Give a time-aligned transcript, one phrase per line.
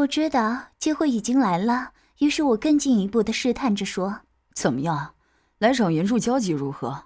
[0.00, 4.20] 我知道机会已经来了，于是我更进一步的试探着说
[4.54, 5.14] ：“怎么样，
[5.58, 7.04] 来场援助交际如何？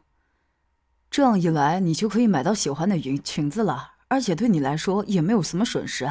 [1.10, 6.08] 这样一来，你就可以买到喜欢的云裙子了，而且对你来说也没有什么损失，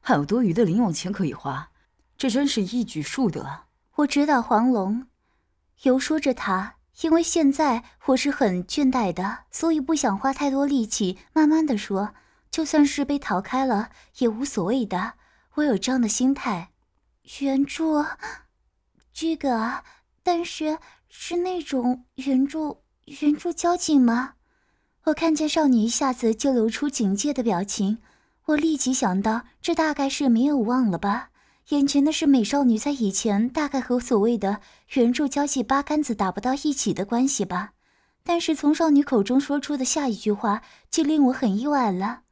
[0.00, 1.70] 还有多余的零用钱可以花，
[2.16, 3.62] 这真是一举数得。”
[3.96, 5.06] 我知道黄龙，
[5.82, 12.14] 游说着他，因为现在我是很倦怠的，所以不想花太多力气，慢慢的说，
[12.52, 15.14] 就算是被逃开了也无所谓的。
[15.56, 16.70] 我有这样的心态，
[17.40, 18.04] 援助，
[19.12, 19.82] 这个，
[20.22, 22.82] 但是是那种援助，
[23.20, 24.34] 援助交警吗？
[25.04, 27.98] 我看见少女一下子就露出警戒的表情，
[28.44, 31.30] 我立即想到，这大概是没有忘了吧？
[31.70, 34.60] 眼前的是美少女，在以前大概和所谓的
[34.94, 37.72] 援助交际八竿子打不到一起的关系吧？
[38.22, 42.22] 但是从少女口中说出的下一句话，就令我很意外了。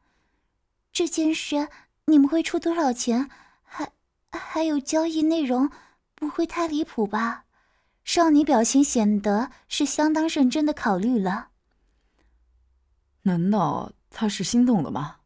[0.93, 1.69] 这件事。
[2.09, 3.29] 你们会出多少钱？
[3.63, 3.91] 还
[4.33, 5.71] 还有交易内容，
[6.15, 7.45] 不会太离谱吧？
[8.03, 11.49] 少女表情显得是相当认真的考虑了。
[13.23, 15.17] 难道他是心动了吗？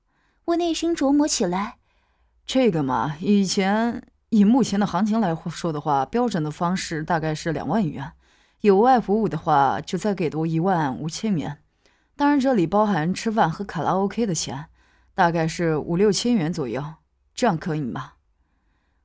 [0.46, 1.76] 我内心琢磨起来。
[2.44, 8.12] 这个嘛，以前以目前的行情来说的话，标准的方式大概是两万元，
[8.62, 11.58] 有外服务的话就再给多一万五千元。
[12.16, 14.66] 当然，这里包含吃饭和卡拉 OK 的钱。
[15.14, 16.82] 大概是五六千元左右，
[17.34, 18.14] 这样可以吗？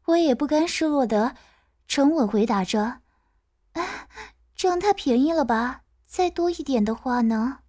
[0.05, 1.35] 我也不甘示弱的
[1.87, 3.01] 沉稳回答着
[3.73, 4.07] ：“哎，
[4.55, 5.81] 这样太便宜了吧？
[6.05, 7.59] 再多一点的话呢？”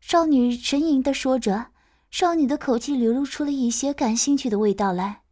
[0.00, 1.68] 少女沉吟的说着，
[2.10, 5.22] 少女的口气流露出了一些感兴趣的味道来。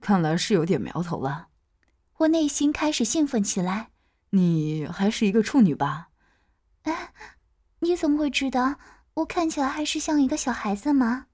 [0.00, 1.48] 看来是有点苗头了。
[2.18, 3.90] 我内心开始兴奋起来。
[4.30, 6.08] 你还是一个处女吧？
[6.82, 7.12] 哎，
[7.78, 8.76] 你怎么会知道？
[9.14, 11.26] 我看起来还是像一个小孩子吗？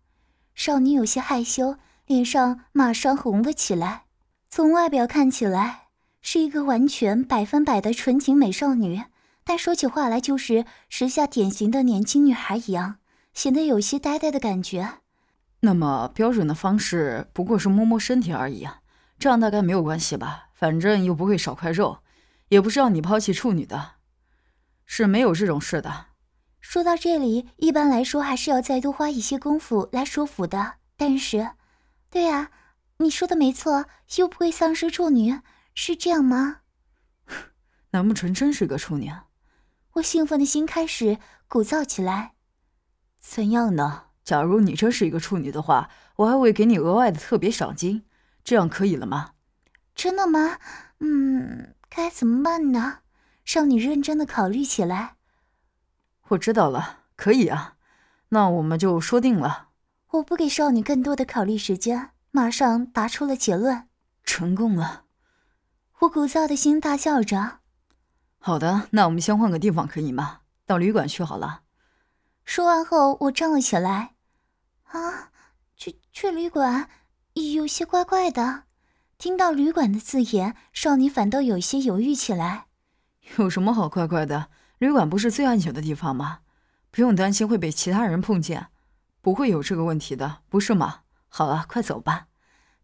[0.55, 1.77] 少女有些害羞，
[2.07, 4.03] 脸上马上红了起来。
[4.51, 5.89] 从外表看起来
[6.21, 9.03] 是一个完全百分百的纯情美少女，
[9.45, 12.97] 但说起话来就是时下典型的年轻女孩一样，
[13.33, 14.95] 显得有些呆呆的感觉。
[15.61, 18.81] 那么标准的方式不过是摸摸身体而已啊，
[19.21, 20.49] 这样大概没有关系吧？
[20.53, 21.99] 反正又不会少块肉，
[22.49, 23.93] 也不是让你抛弃处女的，
[24.85, 26.07] 是没有这种事的。
[26.71, 30.75] 说到这里，一般来说还是要再多花一些功夫来说服的。
[30.99, 31.53] 但是，
[32.11, 32.51] 对呀，
[32.99, 33.87] 你说的没错，
[34.19, 35.41] 又不会丧失处女，
[35.75, 36.59] 是这样吗？
[37.93, 39.11] 难不成真是个处女？
[39.93, 41.17] 我兴奋的心开始
[41.49, 42.35] 鼓噪起来。
[43.19, 44.09] 怎样呢？
[44.23, 48.05] 假如你真是一个处女的话，我还会给你额外的特别赏金，
[48.45, 49.31] 这样可以了吗？
[49.95, 50.59] 真的吗？
[51.01, 52.99] 嗯，该怎么办呢？
[53.47, 55.15] 少女认真的考虑起来。
[56.29, 57.77] 我知道了，可以啊，
[58.31, 59.69] 那我们就说定了。
[60.13, 63.89] 我不给少女更多的考虑时间，马上答出了结论。
[64.25, 65.05] 成功了，
[66.01, 67.61] 我鼓噪的心大笑着。
[68.39, 70.41] 好的，那我们先换个地方可以吗？
[70.67, 71.63] 到旅馆去好了。
[72.45, 74.15] 说完后，我站了起来。
[74.85, 75.31] 啊，
[75.77, 76.89] 去去旅馆，
[77.35, 78.65] 有些怪怪的。
[79.17, 82.67] 听到旅馆的字眼，少女反倒有些犹豫起来。
[83.37, 84.49] 有什么好怪怪的？
[84.79, 86.39] 旅馆不是最安全的地方吗？
[86.91, 88.69] 不用担心会被其他人碰见，
[89.21, 91.01] 不会有这个问题的，不是吗？
[91.29, 92.27] 好了，快走吧。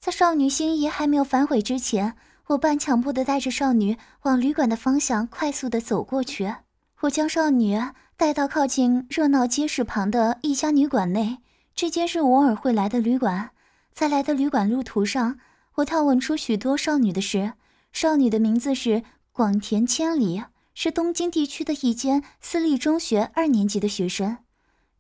[0.01, 2.17] 在少女心意还没有反悔之前，
[2.49, 6.55] 我半强迫的带着少女往旅馆的方向快速的走过去。
[7.01, 7.81] 我将少女
[8.17, 11.39] 带到靠近热闹街市旁的一家旅馆内，
[11.75, 13.51] 这间是偶尔会来的旅馆。
[13.93, 15.39] 在来的旅馆路途上，
[15.77, 17.53] 我探问出许多少女的事。
[17.93, 20.43] 少女的名字是广田千里。
[20.75, 24.39] 是东京地区的一间私立中学二年级的学生，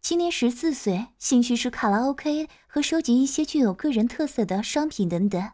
[0.01, 5.51] 今年十四岁，兴趣是卡拉 OK 和收集一些具有个人特色的商品等等。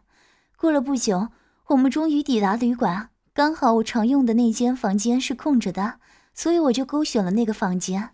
[0.55, 1.29] 过了不久，
[1.67, 5.99] 我们终于抵达旅馆，刚好我常用的那间房间是空着的，
[6.35, 8.11] 所以我就勾选了那个房间。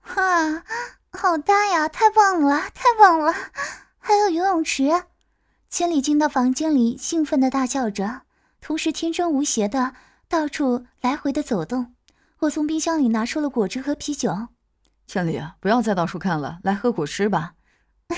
[0.00, 0.64] 哈，
[1.12, 1.86] 好大呀！
[1.86, 3.34] 太棒了，太棒了！
[3.98, 5.04] 还有游泳池。
[5.68, 8.22] 千里进到房间里，兴奋的大叫着，
[8.62, 9.92] 同时天真无邪的。
[10.30, 11.92] 到处来回的走动，
[12.38, 14.46] 我从冰箱里拿出了果汁和啤酒。
[15.04, 17.54] 千里，不要再到处看了，来喝果汁吧。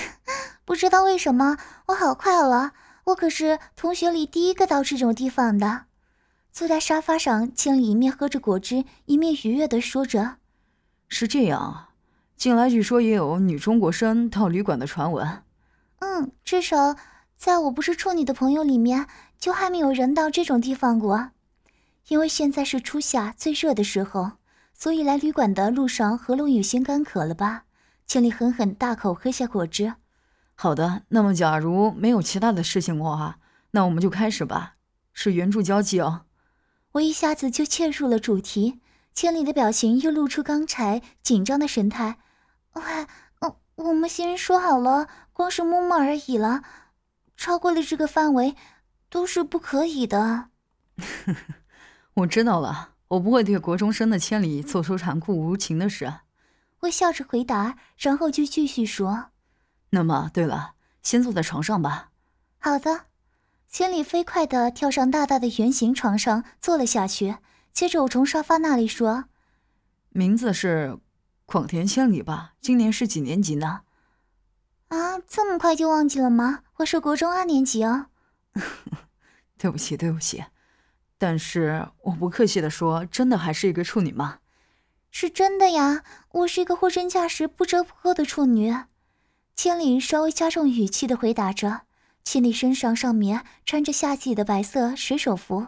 [0.63, 1.57] 不知道为什么，
[1.87, 2.69] 我好快乐。
[3.05, 5.85] 我可是同学里第一个到这种地方的。
[6.51, 10.35] 坐在沙发上，千里一面喝着果汁，一面愉悦的说着
[11.09, 11.89] ：“是这样啊，
[12.37, 15.41] 近来据说也有女中国生到旅馆的传闻。
[15.97, 16.95] 嗯，至少
[17.35, 19.07] 在我不是处女的朋友里面，
[19.39, 21.31] 就还没有人到这种地方过。”
[22.09, 24.33] 因为现在是初夏最热的时候，
[24.73, 27.63] 所以来旅馆的路上喉咙有些干渴了吧？
[28.05, 29.93] 千里狠狠大口喝下果汁，
[30.55, 33.39] 好的，那么假如没有其他的事情的话，
[33.71, 34.75] 那我们就开始吧。
[35.13, 36.25] 是援助交际哦。
[36.93, 38.81] 我一下子就切入了主题，
[39.13, 42.17] 千里的表情又露出刚才紧张的神态。
[42.73, 42.81] 喂，
[43.39, 46.63] 嗯，我们先说好了，光是摸摸而已了，
[47.37, 48.55] 超过了这个范围
[49.09, 50.49] 都是不可以的。
[52.15, 56.13] 我知道了，我不会对国中生的千里做出残酷无情的事。
[56.81, 59.27] 我笑着回答，然后就继续说
[59.91, 62.11] ：“那么，对了，先坐在床上吧。”
[62.59, 63.05] 好的。
[63.67, 67.37] 千里飞快地跳上大大的圆形床上坐了下去，
[67.73, 69.25] 接着我从沙发那里说
[70.09, 70.99] ：“名字是
[71.47, 72.53] 广田千里吧？
[72.61, 73.81] 今年是几年级呢？”
[74.89, 76.59] 啊，这么快就忘记了吗？
[76.75, 78.05] 我是国中二年级哦。
[79.57, 80.43] 对不起，对不起。
[81.25, 84.39] 但是我不客气的说，真的还是一个处女吗？
[85.09, 88.75] 是真的呀，我是一个货真价实、不折不扣的处女。
[89.55, 91.83] 千里稍微加重语气的回答着。
[92.25, 95.67] 千里身上上面穿着夏季的白色水手服，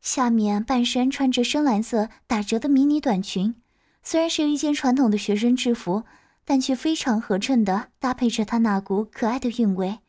[0.00, 3.54] 下面半身穿着深蓝色打折的迷你短裙。
[4.02, 6.02] 虽然是一件传统的学生制服，
[6.44, 10.00] 但却非常合衬的搭配着她那股可爱的韵味。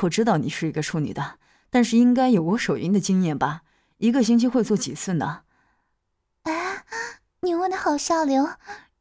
[0.00, 1.34] 我知道你是一个处女的，
[1.68, 3.64] 但是应该有我手淫的经验吧？
[3.98, 5.42] 一个星期会做几次呢？
[6.42, 6.84] 哎，
[7.40, 8.48] 你问的好下流。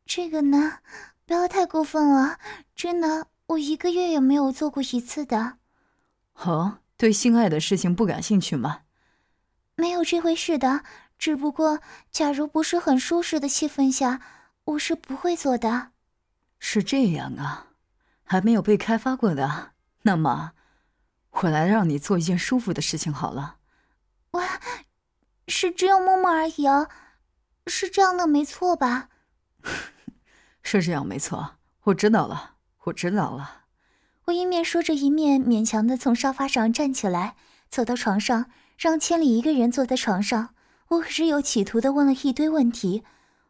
[0.05, 0.79] 这个呢，
[1.25, 2.39] 不要太过分了。
[2.75, 5.57] 真的，我一个月也没有做过一次的。
[6.35, 8.81] 哦，对性爱的事情不感兴趣吗？
[9.75, 10.83] 没有这回事的，
[11.17, 11.79] 只不过
[12.11, 14.21] 假如不是很舒适的气氛下，
[14.63, 15.89] 我是不会做的。
[16.59, 17.67] 是这样啊，
[18.23, 19.73] 还没有被开发过的。
[20.01, 20.53] 那么，
[21.29, 23.57] 我来让你做一件舒服的事情好了。
[24.31, 24.43] 喂，
[25.47, 26.89] 是只有摸摸而已哦，
[27.65, 29.09] 是这样的没错吧？
[30.61, 33.63] 是这样没错，我知道了，我知道了。
[34.25, 37.35] 我一面说着，一面勉强的从沙发上站起来，
[37.69, 38.47] 走到床上，
[38.77, 40.49] 让千里一个人坐在床上。
[40.89, 43.03] 我可是有企图的问了一堆问题。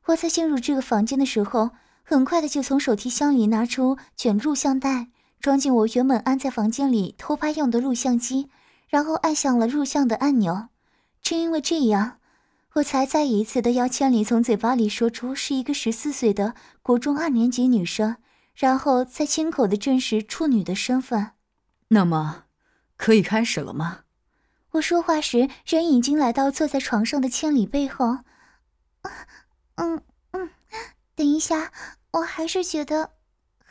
[0.05, 1.71] 我在进入这个房间的时候，
[2.03, 5.07] 很快的就从手提箱里拿出卷录像带，
[5.39, 8.49] 装进我原本安在房间里偷拍用的录像机，
[8.87, 10.69] 然后按响了录像的按钮。
[11.27, 12.21] 正因为这样，
[12.75, 18.15] 我才再一次的要千里从嘴巴里说出是一个十四岁的国中二年级女生。
[18.55, 21.33] 然后再亲口的证实处女的身份，
[21.89, 22.45] 那么，
[22.95, 24.03] 可以开始了吗？
[24.71, 28.19] 我说话时，人已经来到坐在床上的千里背后。
[29.75, 30.01] 嗯
[30.31, 30.49] 嗯，
[31.13, 31.73] 等一下，
[32.11, 33.11] 我还是觉得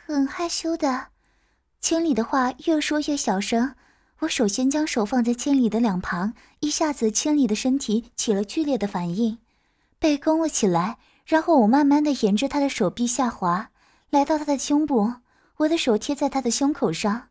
[0.05, 1.07] 很害羞的。
[1.81, 3.75] 千里的话越说越小声。
[4.19, 9.37] 我首先将手放在千里的两旁，一下子千里的身体起了剧烈的反应，
[9.99, 10.97] 背弓了起来。
[11.25, 13.69] 然后我慢慢的沿着他的手臂下滑。
[14.09, 15.15] 来到他的胸部，
[15.57, 17.27] 我的手贴在他的胸口上，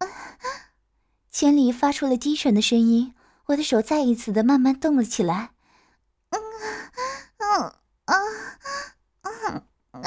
[1.30, 3.14] 千里发出了低沉的声音。
[3.46, 5.50] 我的手再一次的慢慢动了起来。
[6.30, 6.40] 嗯
[7.38, 7.74] 嗯啊
[8.06, 8.14] 啊
[9.20, 10.00] 啊啊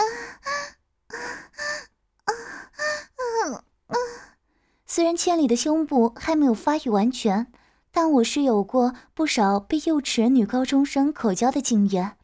[4.96, 7.52] 虽然千里的胸部还没有发育完全，
[7.92, 12.16] 但我是有过不少被幼齿女高中生口交的经验，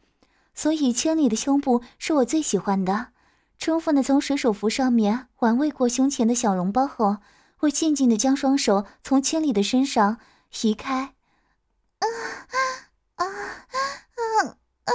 [0.54, 3.08] 所以千里的胸部是我最喜欢的。
[3.58, 7.18] 充分的从水手服上面玩味过胸前的小笼包后，
[7.60, 10.16] 我静静的将双手从千里的身上
[10.62, 11.12] 移开。
[11.98, 12.56] 啊啊
[13.16, 14.44] 啊啊
[14.86, 14.94] 啊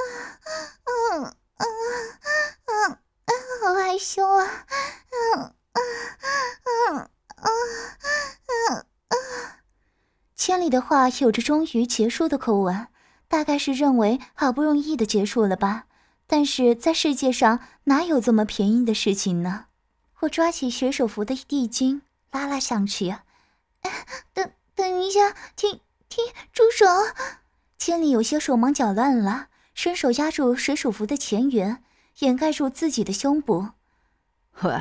[0.80, 1.66] 啊啊
[2.66, 3.34] 啊啊！
[3.62, 4.66] 好害羞啊！
[5.36, 5.80] 啊啊
[6.96, 7.50] 啊啊
[8.70, 9.16] 啊啊！
[10.36, 12.88] 千里的话有着终于结束的口吻，
[13.28, 15.86] 大概是认为好不容易的结束了吧。
[16.26, 19.66] 但是在世界上哪有这么便宜的事情呢？
[20.22, 22.02] 我抓起水手服的地巾
[22.32, 23.16] 拉了上去。
[24.34, 25.80] 等等一下，停
[26.10, 26.86] 停，住手！
[27.78, 31.84] 千里有些手忙脚乱了，伸手压住水手服的前缘，
[32.20, 33.70] 掩盖住自己的胸部。
[34.64, 34.74] 喂，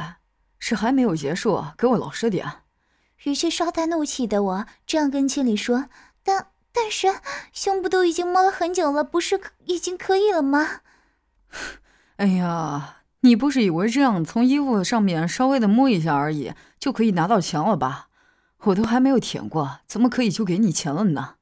[0.58, 2.62] 是还没有结束，给我老实点。
[3.24, 5.86] 语气稍带怒气的我这样跟千里说。
[6.22, 7.08] 但但是
[7.52, 10.80] 胸部都已经摸了很久了，不是已经可以了吗？
[12.16, 18.08] 哎呀，你不是以为这样从衣服上面稍微的摸一下而已就可以拿到钱了吧？
[18.64, 21.34] 我都还没有舔过，怎么可以就给你钱了呢？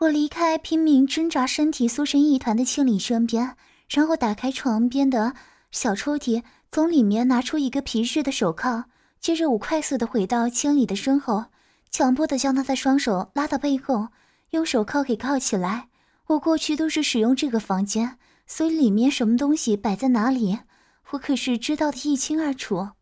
[0.00, 3.56] 我离开拼命挣扎、身体缩成一团的千里身边，
[3.88, 5.34] 然后打开床边的
[5.70, 8.84] 小抽屉，从里面拿出一个皮质的手铐。
[9.20, 11.46] 接着我快速的回到千里的身后，
[11.90, 14.08] 强迫的将他的双手拉到背后，
[14.50, 15.88] 用手铐给铐起来。
[16.28, 18.18] 我过去都是使用这个房间。
[18.48, 20.60] 所以里面什么东西摆在哪里，
[21.10, 22.76] 我可是知道的一清二楚。
[22.76, 22.92] 哦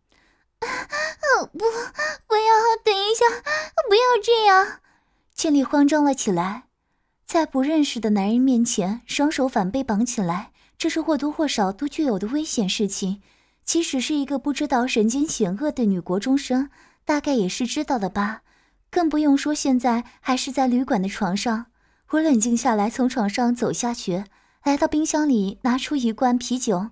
[1.53, 2.77] 不，不要！
[2.83, 3.27] 等一下，
[3.87, 4.81] 不要这样！
[5.35, 6.65] 千里慌张了起来，
[7.27, 13.21] 在不认识的男人面前，双手反被绑起来，这是或多或少都具有的危险事情。
[13.65, 16.69] 即使是一个不知道人间险恶的女国中生，
[17.05, 18.43] 大概也是知道的吧。
[18.91, 21.67] 更不用说现在还是在旅馆的床上。
[22.11, 24.25] 我冷静下来，从床上走下去，
[24.63, 26.91] 来到冰箱里拿出一罐啤酒。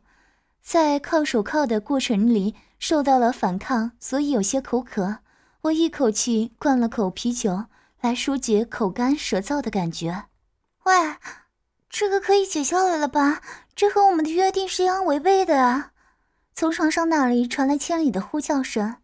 [0.61, 5.19] 在铐手铐的过程里受到了反抗，所以有些口渴。
[5.63, 7.67] 我一口气灌了口啤酒，
[8.01, 10.25] 来疏解口干舌燥的感觉。
[10.85, 10.93] 喂，
[11.89, 13.41] 这个可以解下来了吧？
[13.77, 15.92] 这和我们的约定是相违背的啊！
[16.55, 18.97] 从床上那里传来千里的呼叫声，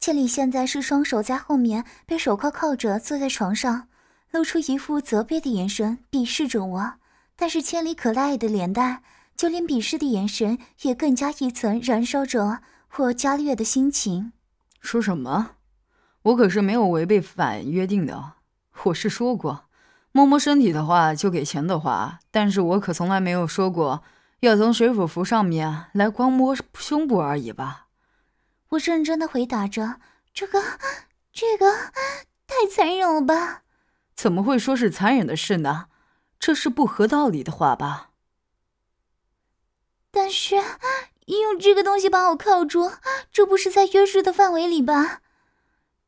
[0.00, 3.88] 千里现在是双手在后面被手铐铐着坐在床上，
[4.30, 6.94] 露出一副责备的眼神，鄙视着我。
[7.36, 9.02] 但是千里可爱的脸蛋，
[9.36, 12.60] 就连鄙视的眼神也更加一层燃烧着
[12.96, 14.32] 我加略的心情。
[14.80, 15.52] 说什么？
[16.22, 18.32] 我可是没有违背反约定的，
[18.84, 19.66] 我是说过，
[20.12, 24.02] 摸摸身体的话就给钱的话，但是我可从来没有说过。
[24.40, 27.86] 要从水手服上面来光摸胸部而已吧？
[28.70, 30.00] 我认真的回答着。
[30.34, 30.62] 这个，
[31.32, 31.72] 这个
[32.46, 33.62] 太残忍了吧？
[34.14, 35.86] 怎么会说是残忍的事呢？
[36.38, 38.10] 这是不合道理的话吧？
[40.10, 40.56] 但是
[41.26, 42.92] 用这个东西把我铐住，
[43.32, 45.22] 这不是在约束的范围里吧？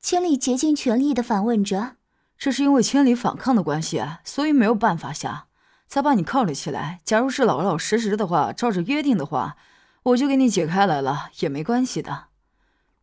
[0.00, 1.97] 千里竭尽全力的反问着。
[2.37, 5.48] 这是因为千里反抗的关系，所以没有办法下。
[5.88, 7.00] 才把你铐了起来。
[7.04, 9.57] 假如是老老实实的话，照着约定的话，
[10.04, 12.26] 我就给你解开来了，也没关系的。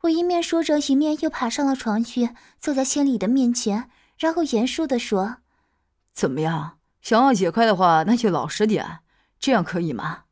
[0.02, 5.38] 我一面说着，一面又爬上了床去，坐在千里的面前，然后严肃的说
[6.14, 6.78] ：“怎么样？
[7.02, 9.00] 想要解开的话，那就老实点，
[9.40, 10.26] 这样可以吗？”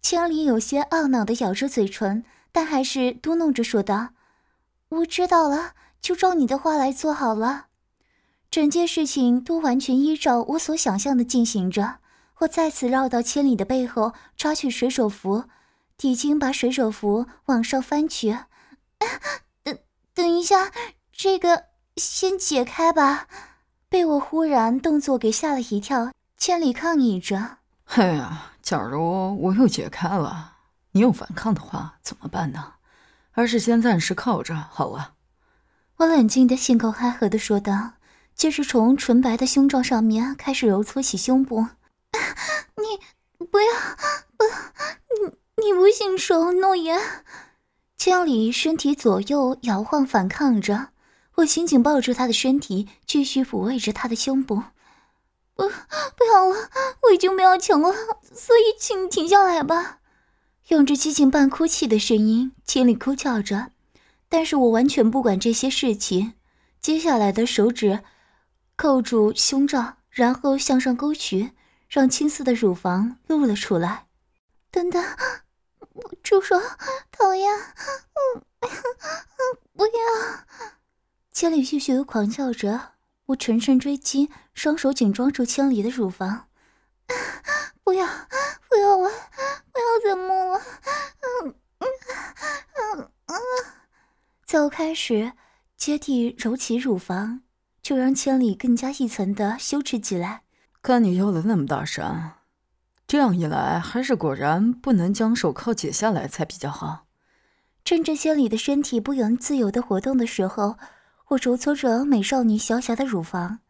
[0.00, 4.10] 千里有些懊恼的咬着嘴唇，但还是嘟哝着说道
[4.88, 7.66] ：“我知道了，就照你的话来做好了。”
[8.50, 11.98] 整件事情都完全依照我所想象的进行着。
[12.38, 15.44] 我再次绕到千里的背后，抓取水手服，
[16.02, 18.38] 已经把水手服往上翻去。
[19.62, 19.78] 等
[20.14, 20.72] 等一下，
[21.12, 21.64] 这个
[21.96, 23.26] 先解开吧。
[23.88, 27.58] 被我忽然动作给吓了一跳，千里抗议着
[27.96, 30.56] ：“哎呀，假如我又解开了，
[30.92, 32.74] 你又反抗的话怎么办呢？
[33.30, 35.14] 还是先暂时靠着好了。”
[35.98, 37.92] 我冷静的、信口开河的说道。
[38.38, 41.66] 就是从纯白的胸罩上面开始揉搓起胸部，
[42.78, 43.66] 你不要
[44.36, 44.44] 不，
[45.56, 47.00] 你你不信守诺言。
[47.96, 50.90] 千里身体左右摇晃反抗着，
[51.34, 54.62] 我紧紧抱住他的身体，继续抚慰着他的胸部。
[55.56, 56.70] 不不要了，
[57.02, 57.92] 我已经不要强了，
[58.32, 59.98] 所以请停下来吧。
[60.68, 63.72] 用着接近半哭泣的声音，千里哭叫着，
[64.28, 66.34] 但是我完全不管这些事情。
[66.80, 68.04] 接下来的手指。
[68.78, 71.50] 扣住胸罩，然后向上勾取，
[71.88, 74.06] 让青色的乳房露了出来。
[74.70, 75.04] 等等，
[76.22, 76.56] 住手！
[77.10, 77.52] 讨厌！
[77.52, 78.44] 嗯，
[79.74, 79.90] 不要！
[81.32, 82.92] 千里继续狂叫着，
[83.26, 86.46] 我乘胜追击，双手紧抓住千里的乳房。
[87.82, 88.06] 不要！
[88.68, 89.10] 不要了！
[89.72, 90.62] 不要再摸了！
[91.42, 91.88] 嗯嗯
[92.96, 93.36] 嗯嗯，
[94.46, 95.32] 在我开始
[95.76, 97.42] 接地揉起乳房。
[97.88, 100.42] 就让千里更加一层的羞耻起来。
[100.82, 102.32] 看你叫的那么大声，
[103.06, 107.06] 这样一来，还是果然不能将手铐解下来才比较好。
[107.86, 110.76] 趁着千里的身体不能自由的活动的时候，
[111.28, 113.60] 我揉搓着美少女小小的乳房。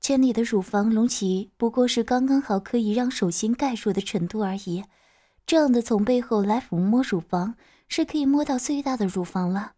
[0.00, 4.84] 千里的乳房隆起，不过是刚刚好可以让手心盖住的程度而已。
[5.44, 7.56] 这样的从背后来抚摸乳房，
[7.88, 9.72] 是可以摸到最大的乳房了。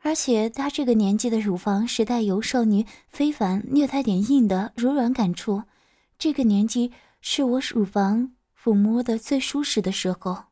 [0.00, 5.64] 而且她这个年纪的乳房是带由少女非凡、略带点硬的柔软感触，
[6.18, 10.44] 这个年纪是我乳房抚摸的最舒适的时候。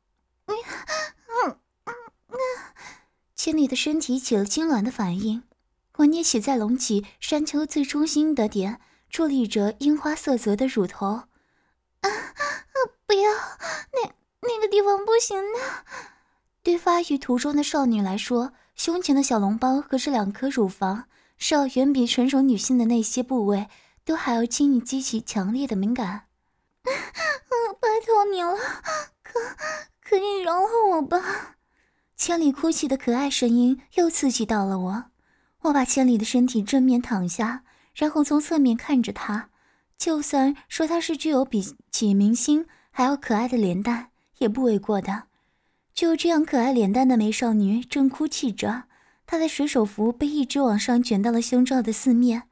[3.35, 5.45] 千里的身体起了痉挛的反应，
[5.99, 11.07] 我捏起在隆起山丘最中心的点，伫立着樱花色泽的乳头。
[11.07, 12.11] 啊啊！
[13.07, 13.31] 不要，
[13.93, 15.61] 那那个地方不行的。
[16.65, 18.53] 对发育途中的少女来说。
[18.77, 23.69] 胸前的小笼包和这两颗乳房，是要远比成熟女性的那些部位
[24.05, 26.27] 都还要轻易激起强烈的敏感。
[27.81, 28.55] 拜托你了，
[29.23, 29.41] 可
[30.03, 31.57] 可以饶了我吧？
[32.17, 35.05] 千里哭泣的可爱声音又刺激到了我。
[35.63, 37.65] 我把千里的身体正面躺下，
[37.95, 39.49] 然后从侧面看着她。
[39.97, 45.25] 就算说她是具有比起明星还要可爱的脸蛋，也不为过的。
[45.97, 48.83] 就这样可爱脸蛋的美少女正哭泣着，
[49.27, 52.43] 她的水手服被一直往上卷到了胸罩的四面，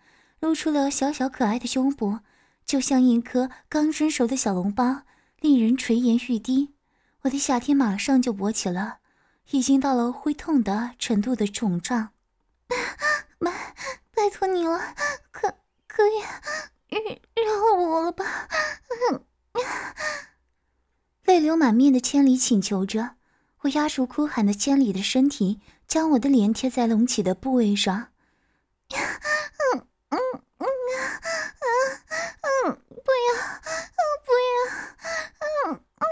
[0.41, 2.21] 露出了小小可爱的胸脯，
[2.65, 5.03] 就像一颗刚蒸熟的小笼包，
[5.41, 6.73] 令人垂涎欲滴。
[7.21, 9.01] 我的夏天马上就勃起了，
[9.51, 12.13] 已经到了会痛的程度的肿胀。
[13.39, 13.53] 拜
[14.15, 14.81] 拜托你了，
[15.31, 15.55] 可
[15.87, 16.21] 可以
[17.35, 18.49] 饶了我了吧？
[21.27, 23.17] 泪流满面的千里请求着。
[23.65, 28.09] 我压住哭喊的千里的身体，将我的脸贴在隆起的部位上。
[28.91, 30.19] 嗯嗯
[30.59, 30.67] 嗯
[31.01, 31.67] 啊
[32.43, 33.29] 嗯，不要，
[34.27, 34.57] 不要，
[35.41, 36.05] 嗯嗯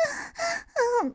[1.04, 1.14] 嗯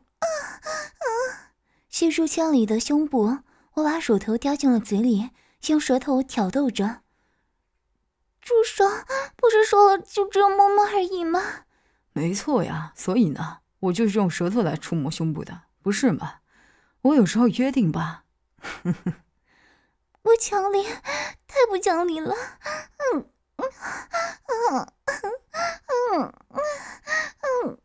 [1.88, 3.38] 吸住千里的胸部，
[3.74, 5.30] 我把乳头叼进了嘴里，
[5.66, 7.00] 用舌头挑逗着。
[8.40, 8.84] 住手！
[9.36, 11.42] 不是说了就只有摸摸而已吗？
[12.12, 15.62] 没错呀，所以呢，我就是用舌头来触摸胸部的。
[15.88, 16.40] 不是吗？
[17.00, 18.24] 我有时候约定吧。
[20.20, 20.82] 不讲理，
[21.46, 22.34] 太不讲理了。
[23.14, 23.64] 嗯嗯
[24.44, 24.92] 嗯
[26.12, 26.58] 嗯嗯
[27.64, 27.78] 嗯。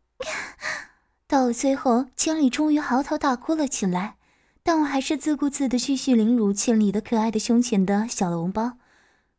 [1.27, 4.17] 到了最后，千里终于嚎啕大哭了起来，
[4.63, 8.77] 但我还是自顾自的继续凌辱千里的可爱的胸前的小笼包。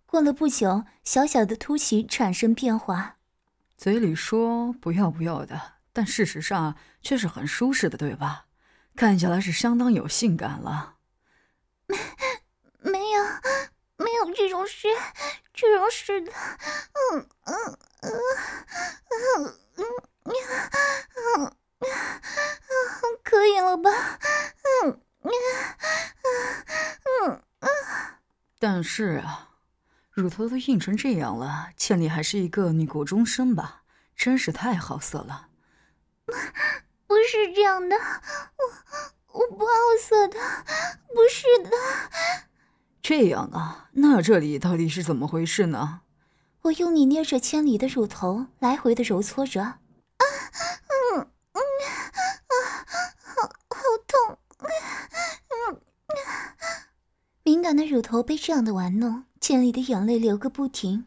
[0.07, 3.17] 过了不久，小小的凸起产生变化，
[3.77, 5.61] 嘴里说不要不要的，
[5.93, 8.44] 但事实上却是很舒适的，对吧？
[8.97, 10.95] 看起来是相当有性感了，
[11.87, 11.97] 没
[12.91, 13.25] 没有
[13.97, 14.89] 没有这种事，
[15.53, 18.13] 这种事的，嗯嗯嗯
[19.11, 19.59] 嗯
[20.25, 20.35] 嗯
[21.37, 21.87] 嗯嗯，
[23.23, 23.91] 可以了吧？
[24.85, 25.31] 嗯嗯
[27.27, 27.69] 嗯嗯，
[28.59, 29.51] 但是啊，
[30.11, 33.83] 乳头都硬成这样了，倩丽还是一个女国中生吧？
[34.17, 35.49] 真是太好色了。
[37.15, 40.37] 不是这样的，我我不好色的，
[41.15, 41.71] 不是的。
[43.01, 46.01] 这样啊，那这里到底是怎么回事呢？
[46.63, 49.63] 我用你捏着千里的乳头，来回的揉搓着。
[49.63, 49.79] 啊，
[51.15, 51.63] 嗯嗯
[52.51, 52.55] 啊，
[53.23, 54.37] 好好痛。
[54.59, 55.81] 嗯，
[57.45, 61.07] 敏感的乳头被这样的玩弄，千里的眼泪流个不停。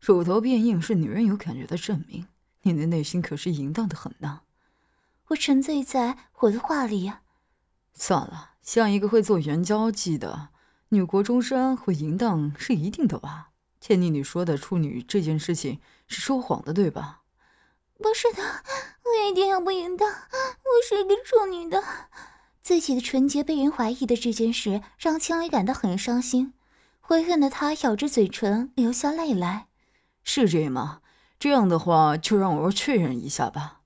[0.00, 2.26] 乳头变硬是女人有感觉的证明，
[2.62, 4.40] 你的内心可是淫荡的很呢。
[5.34, 7.22] 我沉醉在我的画里呀。
[7.92, 10.48] 算了，像一个会做援交际的
[10.90, 13.50] 女国中生会淫荡是一定的吧？
[13.80, 17.22] 倩妮，你说的处女这件事情是说谎的，对吧？
[17.98, 21.82] 不是的，我一点也不淫荡，我是一个处女的。
[22.62, 26.54] 自己的纯洁被人怀疑的这件事让千里感到很伤心，
[27.00, 29.66] 悔恨的她咬着嘴唇流下泪来。
[30.22, 31.00] 是这样吗？
[31.40, 33.80] 这样的话，就让我确认一下吧。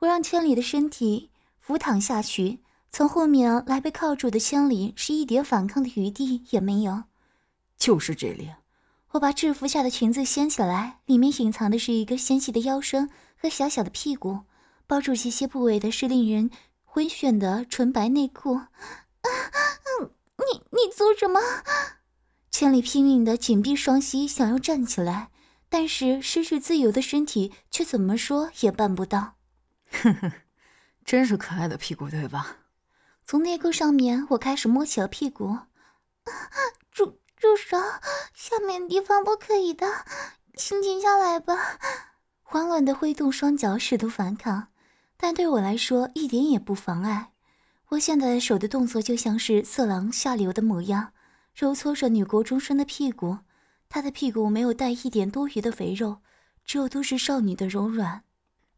[0.00, 2.60] 我让千里的身体俯躺下去，
[2.90, 7.04] 从后面来被铐住的千里是一点反抗的余地也没有。
[7.76, 8.50] 就是这里，
[9.10, 14.40] 我把制服下的裙子掀起来，里面隐藏的是一个纤细的腰身和小小的屁股，
[14.86, 16.50] 包住这些部位的是令人
[16.84, 18.54] 昏眩的纯白内裤。
[18.54, 18.70] 啊，
[20.38, 21.38] 你你做什么？
[22.50, 25.28] 千里拼命的紧闭双膝，想要站起来，
[25.68, 29.34] 但是失去自由的身体却怎么说也办不到。
[29.90, 30.32] 哼哼，
[31.04, 32.56] 真是可爱的屁股，对吧？
[33.26, 35.58] 从内裤上面，我开始摸起了屁股。
[36.90, 37.76] 住住手！
[38.34, 39.86] 下面地方不可以的，
[40.54, 41.56] 请停下来吧。
[42.42, 44.68] 慌乱的挥动双脚，试图反抗，
[45.16, 47.32] 但对我来说一点也不妨碍。
[47.90, 51.12] 我现在的手的动作就像是色狼下流的模样，
[51.54, 53.38] 揉搓着女国中生的屁股。
[53.88, 56.18] 她的屁股没有带一点多余的肥肉，
[56.64, 58.22] 只有都市少女的柔软。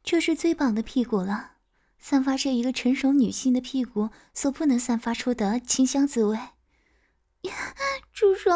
[0.02, 1.52] 这是最棒的屁股了，
[1.98, 6.36] 散发着一个成熟女性的屁股所不能散发出的清香滋味。
[6.36, 7.52] 呀
[8.12, 8.50] 住手！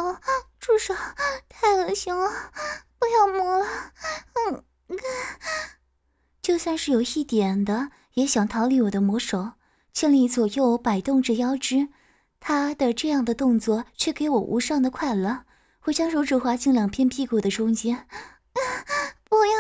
[0.59, 0.94] 住手！
[1.48, 2.52] 太恶心了！
[2.98, 3.66] 不要摸了！
[4.35, 4.64] 嗯，
[6.42, 9.52] 就算是有一点的，也想逃离我的魔手。
[9.92, 11.88] 千里左右摆动着腰肢，
[12.38, 15.44] 他的这样的动作却给我无上的快乐。
[15.85, 18.06] 我将手指滑进两片屁股的中间。
[19.37, 19.53] 不要，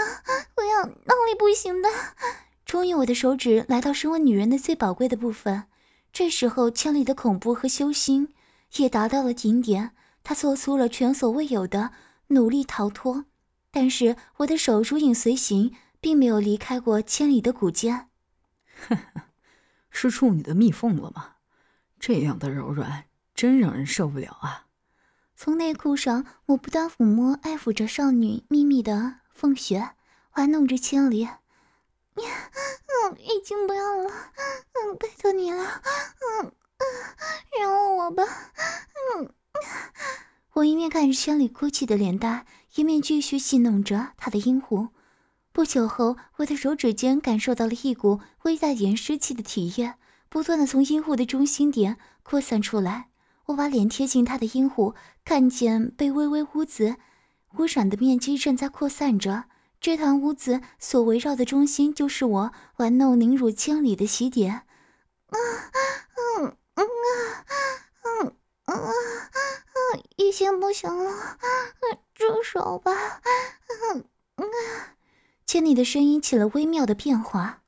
[0.54, 1.88] 不要，那里不行的。
[2.64, 5.64] 终于，我的手指来到身为女人的最宝贵的部分。
[6.14, 8.32] 这时候，千里的恐怖和羞心
[8.76, 9.90] 也达到了顶点。
[10.24, 11.90] 他做出了前所未有的
[12.28, 13.26] 努力逃脱，
[13.70, 18.08] 但是我的手如影随形，并没有离开过千里的骨尖。
[19.90, 21.34] 是处女的蜜缝了吗？
[22.00, 24.66] 这样的柔软，真让人受不了啊！
[25.36, 29.20] 从内裤上，我不断抚摸、爱抚着少女秘密的。
[29.36, 29.90] 风雪
[30.34, 31.28] 玩弄着千里，
[32.14, 32.24] 嗯，
[33.18, 34.10] 已经不要了，
[34.72, 38.24] 嗯，拜托你了，嗯嗯，饶我吧，
[39.18, 39.30] 嗯。
[40.54, 42.46] 我一面看着千里哭泣的脸蛋，
[42.76, 44.88] 一面继续戏弄着他的阴户。
[45.52, 49.96] 不久后，我的手指间感受到了一股微带点湿气的体液，
[50.30, 53.08] 不断的从阴户的中心点扩散出来。
[53.46, 54.94] 我把脸贴近他的阴户，
[55.26, 56.96] 看见被微微污渍
[57.54, 59.44] 污染的面积正在扩散着。
[59.78, 64.52] 这团污渍所围绕的中心，就是我玩弄凌辱千里的起点。
[64.54, 64.64] 啊，
[66.40, 66.86] 嗯嗯啊，
[68.02, 68.92] 嗯嗯啊，
[70.16, 71.38] 已经不行了，
[72.14, 72.92] 住手吧！
[73.92, 74.04] 嗯
[74.36, 74.46] 嗯，
[75.46, 77.62] 千里的声音起了微妙的变化。